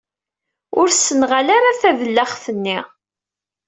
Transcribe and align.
Ur 0.79 0.87
ssenɣal 0.91 1.47
ara 1.57 1.79
tadlaxt-nni. 1.81 2.77